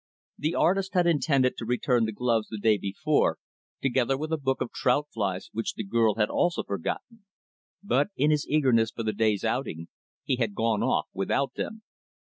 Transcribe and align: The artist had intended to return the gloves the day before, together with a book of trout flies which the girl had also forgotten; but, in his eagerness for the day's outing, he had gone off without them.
The 0.39 0.55
artist 0.55 0.95
had 0.95 1.05
intended 1.05 1.57
to 1.57 1.65
return 1.67 2.05
the 2.05 2.11
gloves 2.11 2.47
the 2.47 2.57
day 2.57 2.79
before, 2.79 3.37
together 3.83 4.17
with 4.17 4.33
a 4.33 4.37
book 4.39 4.59
of 4.59 4.71
trout 4.71 5.07
flies 5.13 5.51
which 5.53 5.75
the 5.75 5.83
girl 5.83 6.15
had 6.15 6.27
also 6.27 6.63
forgotten; 6.63 7.25
but, 7.83 8.07
in 8.15 8.31
his 8.31 8.47
eagerness 8.47 8.89
for 8.89 9.03
the 9.03 9.13
day's 9.13 9.43
outing, 9.43 9.89
he 10.23 10.37
had 10.37 10.55
gone 10.55 10.81
off 10.81 11.05
without 11.13 11.53
them. 11.53 11.83